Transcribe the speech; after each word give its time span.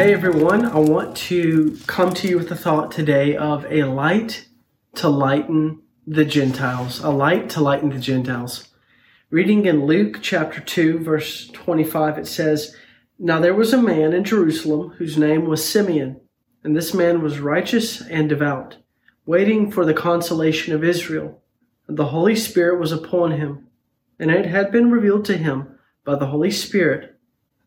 Hey 0.00 0.14
everyone, 0.14 0.64
I 0.64 0.78
want 0.78 1.14
to 1.28 1.76
come 1.86 2.14
to 2.14 2.26
you 2.26 2.38
with 2.38 2.48
the 2.48 2.56
thought 2.56 2.90
today 2.90 3.36
of 3.36 3.66
a 3.70 3.84
light 3.84 4.48
to 4.94 5.10
lighten 5.10 5.82
the 6.06 6.24
Gentiles. 6.24 7.00
A 7.00 7.10
light 7.10 7.50
to 7.50 7.60
lighten 7.60 7.90
the 7.90 7.98
Gentiles. 7.98 8.70
Reading 9.28 9.66
in 9.66 9.84
Luke 9.84 10.20
chapter 10.22 10.58
2, 10.58 11.00
verse 11.00 11.48
25, 11.48 12.16
it 12.16 12.26
says, 12.26 12.74
Now 13.18 13.40
there 13.40 13.52
was 13.52 13.74
a 13.74 13.82
man 13.82 14.14
in 14.14 14.24
Jerusalem 14.24 14.94
whose 14.96 15.18
name 15.18 15.44
was 15.44 15.68
Simeon, 15.68 16.18
and 16.64 16.74
this 16.74 16.94
man 16.94 17.20
was 17.20 17.38
righteous 17.38 18.00
and 18.00 18.26
devout, 18.26 18.78
waiting 19.26 19.70
for 19.70 19.84
the 19.84 19.92
consolation 19.92 20.74
of 20.74 20.82
Israel. 20.82 21.42
And 21.86 21.98
the 21.98 22.06
Holy 22.06 22.36
Spirit 22.36 22.80
was 22.80 22.90
upon 22.90 23.32
him, 23.32 23.66
and 24.18 24.30
it 24.30 24.46
had 24.46 24.72
been 24.72 24.90
revealed 24.90 25.26
to 25.26 25.36
him 25.36 25.78
by 26.06 26.14
the 26.16 26.28
Holy 26.28 26.50
Spirit 26.50 27.19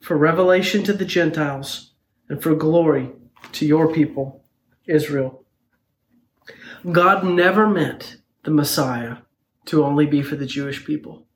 for 0.00 0.16
revelation 0.16 0.82
to 0.84 0.92
the 0.92 1.04
Gentiles 1.04 1.92
and 2.28 2.42
for 2.42 2.54
glory 2.54 3.10
to 3.52 3.66
your 3.66 3.92
people, 3.92 4.42
Israel. 4.86 5.44
God 6.90 7.24
never 7.24 7.68
meant 7.68 8.16
the 8.44 8.50
Messiah 8.50 9.18
to 9.66 9.84
only 9.84 10.06
be 10.06 10.22
for 10.22 10.36
the 10.36 10.46
Jewish 10.46 10.84
people. 10.84 11.26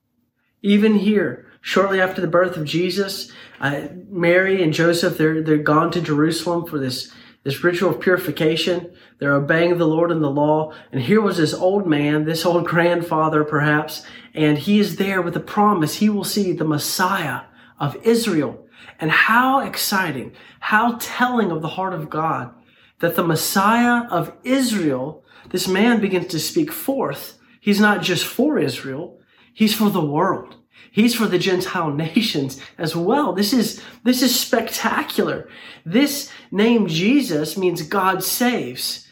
Even 0.62 0.95
here, 0.95 1.53
shortly 1.61 2.01
after 2.01 2.23
the 2.23 2.27
birth 2.27 2.56
of 2.56 2.65
Jesus, 2.65 3.31
uh, 3.61 3.89
Mary 4.09 4.62
and 4.62 4.73
Joseph, 4.73 5.19
they're, 5.19 5.43
they're 5.43 5.59
gone 5.59 5.91
to 5.93 6.01
Jerusalem 6.01 6.67
for 6.67 6.78
this, 6.78 7.12
this 7.43 7.62
ritual 7.62 7.91
of 7.91 8.01
purification. 8.01 8.91
They're 9.19 9.34
obeying 9.34 9.77
the 9.77 9.87
Lord 9.87 10.11
and 10.11 10.25
the 10.25 10.31
law. 10.31 10.73
And 10.91 11.03
here 11.03 11.21
was 11.21 11.37
this 11.37 11.53
old 11.53 11.87
man, 11.87 12.25
this 12.25 12.47
old 12.47 12.67
grandfather 12.67 13.45
perhaps, 13.45 14.06
and 14.33 14.56
he 14.56 14.78
is 14.78 14.97
there 14.97 15.21
with 15.21 15.37
a 15.37 15.41
promise 15.41 15.97
he 15.97 16.09
will 16.09 16.25
see 16.25 16.53
the 16.53 16.65
Messiah 16.65 17.43
of 17.78 17.97
Israel. 18.05 18.67
And 19.00 19.11
how 19.11 19.61
exciting, 19.61 20.33
how 20.61 20.97
telling 21.00 21.50
of 21.50 21.62
the 21.62 21.69
heart 21.69 21.94
of 21.94 22.11
God 22.11 22.55
that 23.00 23.16
the 23.16 23.25
Messiah 23.25 24.06
of 24.11 24.33
Israel, 24.44 25.25
this 25.50 25.69
man 25.69 26.00
begins 26.00 26.28
to 26.28 26.39
speak 26.39 26.72
forth. 26.72 27.39
He's 27.61 27.81
not 27.81 28.03
just 28.03 28.25
for 28.25 28.58
Israel, 28.58 29.20
he's 29.53 29.75
for 29.75 29.91
the 29.91 30.05
world. 30.05 30.56
He's 30.91 31.14
for 31.14 31.27
the 31.27 31.39
Gentile 31.39 31.91
nations 32.06 32.61
as 32.78 32.94
well. 32.94 33.33
This 33.33 33.53
is, 33.53 33.83
this 34.05 34.22
is 34.22 34.38
spectacular. 34.38 35.48
This 35.84 36.31
name 36.50 36.86
Jesus 36.86 37.56
means 37.56 37.83
God 37.83 38.22
saves. 38.22 39.06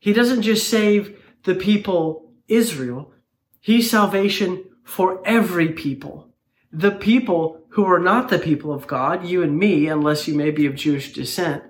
He 0.00 0.12
doesn't 0.12 0.42
just 0.42 0.68
save 0.68 1.20
the 1.44 1.54
people 1.54 2.32
Israel. 2.48 3.12
He's 3.60 3.90
salvation 3.90 4.64
for 4.84 5.22
every 5.24 5.70
people. 5.70 6.27
The 6.72 6.90
people 6.92 7.60
who 7.70 7.84
are 7.86 7.98
not 7.98 8.28
the 8.28 8.38
people 8.38 8.72
of 8.72 8.86
God, 8.86 9.24
you 9.24 9.42
and 9.42 9.58
me, 9.58 9.88
unless 9.88 10.28
you 10.28 10.34
may 10.34 10.50
be 10.50 10.66
of 10.66 10.74
Jewish 10.74 11.12
descent, 11.12 11.62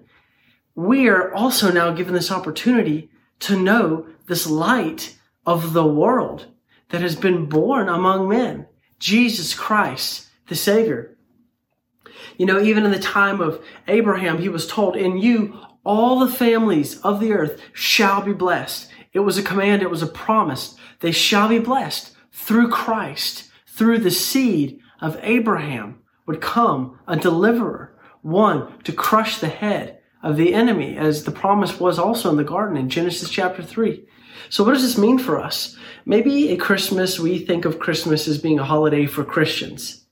we 0.75 1.09
are 1.09 1.33
also 1.35 1.71
now 1.71 1.93
given 1.93 2.15
this 2.15 2.31
opportunity 2.31 3.11
to 3.41 3.59
know 3.59 4.07
this 4.27 4.47
light 4.47 5.17
of 5.47 5.73
the 5.73 5.87
world 5.87 6.47
that 6.91 7.01
has 7.01 7.17
been 7.17 7.47
born 7.47 7.89
among 7.89 8.29
men, 8.29 8.67
Jesus 8.99 9.55
Christ, 9.55 10.29
the 10.49 10.55
Savior. 10.55 11.17
You 12.37 12.47
know, 12.47 12.61
even 12.61 12.85
in 12.85 12.91
the 12.91 12.99
time 12.99 13.41
of 13.41 13.65
Abraham, 13.87 14.39
he 14.39 14.49
was 14.49 14.67
told, 14.67 14.97
in 14.97 15.19
you, 15.19 15.59
all 15.85 16.21
the 16.21 16.33
families 16.33 17.01
of 17.01 17.21
the 17.21 17.33
earth 17.33 17.61
shall 17.73 18.23
be 18.23 18.33
blessed. 18.33 18.91
It 19.13 19.21
was 19.21 19.39
a 19.39 19.43
command. 19.43 19.83
It 19.83 19.91
was 19.91 20.03
a 20.03 20.07
promise. 20.07 20.77
They 21.01 21.13
shall 21.13 21.49
be 21.49 21.59
blessed 21.59 22.15
through 22.33 22.71
Christ, 22.71 23.51
through 23.67 23.99
the 23.99 24.11
seed 24.11 24.81
of 25.01 25.19
Abraham 25.23 26.01
would 26.27 26.41
come 26.41 26.99
a 27.07 27.17
deliverer, 27.17 27.99
one 28.23 28.79
to 28.85 28.93
crush 28.93 29.39
the 29.39 29.49
head 29.49 30.01
of 30.23 30.37
the 30.37 30.53
enemy, 30.53 30.97
as 30.97 31.25
the 31.25 31.31
promise 31.31 31.79
was 31.79 31.99
also 31.99 32.31
in 32.31 32.37
the 32.37 32.45
garden 32.45 32.77
in 32.77 32.89
Genesis 32.89 33.31
chapter 33.31 33.63
3. 33.63 34.05
So 34.51 34.65
what 34.65 34.75
does 34.75 34.83
this 34.83 34.99
mean 34.99 35.19
for 35.19 35.41
us? 35.41 35.77
Maybe 36.05 36.53
at 36.53 36.61
Christmas, 36.61 37.19
we 37.19 37.39
think 37.39 37.65
of 37.65 37.79
Christmas 37.79 38.27
as 38.27 38.39
being 38.39 38.59
a 38.59 38.65
holiday 38.65 39.07
for 39.07 39.25
Christians. 39.25 40.07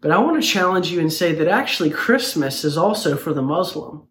But 0.00 0.10
I 0.10 0.18
want 0.18 0.40
to 0.40 0.48
challenge 0.48 0.90
you 0.90 1.00
and 1.00 1.12
say 1.12 1.32
that 1.32 1.48
actually 1.48 1.90
Christmas 1.90 2.64
is 2.64 2.76
also 2.76 3.16
for 3.16 3.32
the 3.32 3.42
Muslim. 3.42 4.06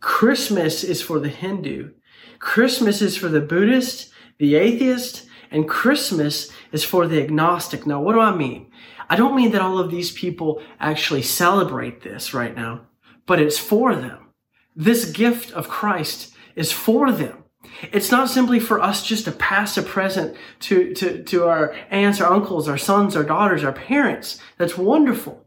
Christmas 0.00 0.84
is 0.84 1.02
for 1.02 1.18
the 1.18 1.28
Hindu. 1.28 1.90
Christmas 2.38 3.02
is 3.02 3.16
for 3.16 3.28
the 3.28 3.40
Buddhist, 3.40 4.12
the 4.38 4.54
atheist, 4.54 5.26
and 5.50 5.68
Christmas 5.68 6.52
is 6.70 6.84
for 6.84 7.06
the 7.06 7.22
agnostic. 7.22 7.86
Now, 7.86 8.00
what 8.00 8.12
do 8.12 8.20
I 8.20 8.34
mean? 8.34 8.70
I 9.08 9.16
don't 9.16 9.36
mean 9.36 9.52
that 9.52 9.62
all 9.62 9.78
of 9.78 9.90
these 9.90 10.12
people 10.12 10.62
actually 10.78 11.22
celebrate 11.22 12.02
this 12.02 12.34
right 12.34 12.54
now, 12.54 12.82
but 13.26 13.40
it's 13.40 13.58
for 13.58 13.94
them. 13.94 14.28
This 14.76 15.10
gift 15.10 15.52
of 15.52 15.68
Christ 15.68 16.34
is 16.54 16.70
for 16.70 17.10
them. 17.10 17.44
It's 17.92 18.10
not 18.10 18.28
simply 18.28 18.60
for 18.60 18.80
us 18.80 19.06
just 19.06 19.24
to 19.24 19.32
pass 19.32 19.76
a 19.76 19.82
present 19.82 20.36
to, 20.60 20.94
to, 20.94 21.22
to 21.24 21.46
our 21.46 21.74
aunts, 21.90 22.20
our 22.20 22.32
uncles, 22.32 22.68
our 22.68 22.78
sons, 22.78 23.16
our 23.16 23.24
daughters, 23.24 23.64
our 23.64 23.72
parents. 23.72 24.40
That's 24.56 24.78
wonderful. 24.78 25.44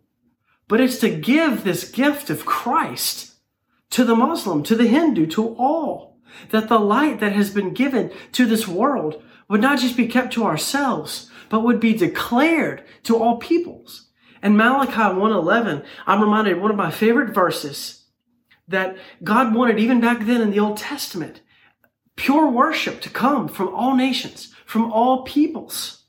But 0.67 0.81
it's 0.81 0.99
to 0.99 1.09
give 1.09 1.63
this 1.63 1.89
gift 1.89 2.29
of 2.29 2.45
Christ 2.45 3.33
to 3.91 4.03
the 4.05 4.15
Muslim, 4.15 4.63
to 4.63 4.75
the 4.75 4.87
Hindu, 4.87 5.27
to 5.27 5.55
all. 5.55 6.17
That 6.51 6.69
the 6.69 6.79
light 6.79 7.19
that 7.19 7.33
has 7.33 7.49
been 7.49 7.73
given 7.73 8.11
to 8.31 8.45
this 8.45 8.67
world 8.67 9.21
would 9.49 9.61
not 9.61 9.79
just 9.79 9.97
be 9.97 10.07
kept 10.07 10.31
to 10.33 10.45
ourselves, 10.45 11.29
but 11.51 11.63
would 11.63 11.81
be 11.81 11.93
declared 11.93 12.81
to 13.03 13.17
all 13.17 13.35
peoples. 13.35 14.07
And 14.41 14.57
Malachi 14.57 15.13
1:11, 15.13 15.83
I'm 16.07 16.21
reminded 16.21 16.59
one 16.61 16.71
of 16.71 16.77
my 16.77 16.89
favorite 16.89 17.35
verses 17.35 18.05
that 18.69 18.97
God 19.21 19.53
wanted 19.53 19.77
even 19.77 19.99
back 19.99 20.21
then 20.21 20.39
in 20.39 20.51
the 20.51 20.61
Old 20.61 20.77
Testament, 20.77 21.41
pure 22.15 22.49
worship 22.49 23.01
to 23.01 23.09
come 23.09 23.49
from 23.49 23.67
all 23.67 23.95
nations, 23.95 24.55
from 24.65 24.93
all 24.93 25.23
peoples. 25.23 26.05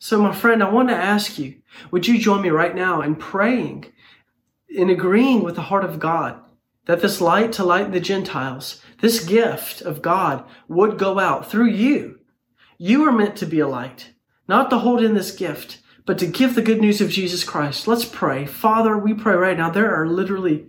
So 0.00 0.20
my 0.20 0.34
friend, 0.34 0.64
I 0.64 0.68
want 0.68 0.88
to 0.88 0.96
ask 0.96 1.38
you, 1.38 1.62
would 1.92 2.08
you 2.08 2.18
join 2.18 2.42
me 2.42 2.50
right 2.50 2.74
now 2.74 3.02
in 3.02 3.14
praying, 3.14 3.86
in 4.68 4.90
agreeing 4.90 5.44
with 5.44 5.54
the 5.54 5.68
heart 5.70 5.84
of 5.84 6.00
God, 6.00 6.40
that 6.86 7.02
this 7.02 7.20
light 7.20 7.52
to 7.52 7.64
light 7.64 7.92
the 7.92 8.00
Gentiles, 8.00 8.82
this 9.00 9.24
gift 9.24 9.80
of 9.80 10.02
God 10.02 10.44
would 10.66 10.98
go 10.98 11.20
out 11.20 11.48
through 11.48 11.68
you 11.68 12.20
you 12.82 13.06
are 13.06 13.12
meant 13.12 13.36
to 13.36 13.44
be 13.44 13.60
a 13.60 13.68
light, 13.68 14.08
not 14.50 14.68
to 14.68 14.78
hold 14.78 15.00
in 15.00 15.14
this 15.14 15.30
gift, 15.30 15.78
but 16.04 16.18
to 16.18 16.26
give 16.26 16.56
the 16.56 16.60
good 16.60 16.80
news 16.80 17.00
of 17.00 17.08
Jesus 17.08 17.44
Christ. 17.44 17.86
Let's 17.86 18.04
pray. 18.04 18.46
Father, 18.46 18.98
we 18.98 19.14
pray 19.14 19.36
right 19.36 19.56
now. 19.56 19.70
There 19.70 19.94
are 19.94 20.08
literally 20.08 20.66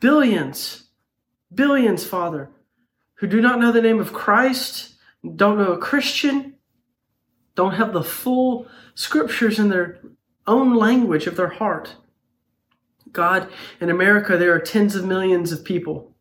billions, 0.00 0.84
billions, 1.54 2.02
Father, 2.02 2.50
who 3.16 3.26
do 3.26 3.42
not 3.42 3.60
know 3.60 3.72
the 3.72 3.82
name 3.82 4.00
of 4.00 4.14
Christ, 4.14 4.94
don't 5.36 5.58
know 5.58 5.72
a 5.72 5.78
Christian, 5.78 6.54
don't 7.54 7.74
have 7.74 7.92
the 7.92 8.02
full 8.02 8.66
scriptures 8.94 9.58
in 9.58 9.68
their 9.68 10.00
own 10.46 10.74
language 10.74 11.26
of 11.26 11.36
their 11.36 11.48
heart. 11.50 11.96
God, 13.12 13.50
in 13.82 13.90
America, 13.90 14.38
there 14.38 14.54
are 14.54 14.60
tens 14.60 14.96
of 14.96 15.04
millions 15.04 15.52
of 15.52 15.62
people 15.62 16.16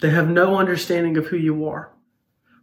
that 0.00 0.10
have 0.10 0.28
no 0.28 0.58
understanding 0.58 1.16
of 1.16 1.28
who 1.28 1.38
you 1.38 1.66
are. 1.66 1.94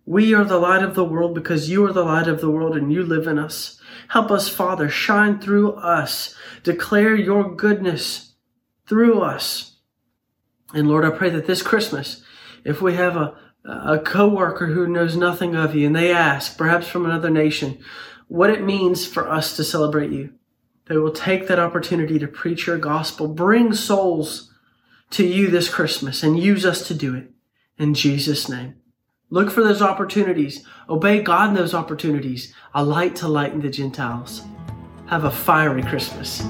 We 0.05 0.35
are 0.35 0.43
the 0.43 0.59
light 0.59 0.83
of 0.83 0.93
the 0.93 1.03
world 1.03 1.33
because 1.33 1.69
you 1.69 1.83
are 1.85 1.93
the 1.93 2.03
light 2.03 2.27
of 2.27 2.39
the 2.39 2.49
world 2.49 2.77
and 2.77 2.93
you 2.93 3.03
live 3.03 3.25
in 3.25 3.39
us. 3.39 3.81
Help 4.09 4.29
us, 4.29 4.47
Father, 4.47 4.87
shine 4.87 5.39
through 5.39 5.73
us. 5.73 6.35
Declare 6.63 7.15
your 7.15 7.55
goodness 7.55 8.35
through 8.87 9.21
us. 9.21 9.77
And 10.73 10.87
Lord, 10.87 11.05
I 11.05 11.09
pray 11.09 11.29
that 11.31 11.47
this 11.47 11.63
Christmas, 11.63 12.23
if 12.63 12.81
we 12.81 12.93
have 12.93 13.15
a, 13.15 13.35
a 13.63 13.97
coworker 13.97 14.67
who 14.67 14.87
knows 14.87 15.15
nothing 15.15 15.55
of 15.55 15.73
you 15.73 15.87
and 15.87 15.95
they 15.95 16.11
ask, 16.11 16.55
perhaps 16.55 16.87
from 16.87 17.05
another 17.05 17.31
nation, 17.31 17.79
what 18.27 18.51
it 18.51 18.63
means 18.63 19.07
for 19.07 19.29
us 19.29 19.55
to 19.55 19.63
celebrate 19.63 20.11
you, 20.11 20.33
they 20.87 20.97
will 20.97 21.11
take 21.11 21.47
that 21.47 21.59
opportunity 21.59 22.19
to 22.19 22.27
preach 22.27 22.67
your 22.67 22.77
gospel, 22.77 23.27
bring 23.27 23.73
souls 23.73 24.53
to 25.11 25.25
you 25.25 25.49
this 25.49 25.69
Christmas 25.69 26.21
and 26.21 26.39
use 26.39 26.63
us 26.63 26.87
to 26.87 26.93
do 26.93 27.15
it. 27.15 27.31
In 27.79 27.95
Jesus' 27.95 28.47
name. 28.47 28.75
Look 29.35 29.51
for 29.51 29.61
those 29.61 29.81
opportunities. 29.81 30.65
Obey 30.89 31.21
God 31.21 31.49
in 31.49 31.55
those 31.55 31.73
opportunities. 31.73 32.53
A 32.73 32.81
light 32.81 33.17
to 33.17 33.27
lighten 33.27 33.59
the 33.59 33.69
Gentiles. 33.69 34.43
Have 35.07 35.25
a 35.25 35.29
fiery 35.29 35.83
Christmas. 35.83 36.41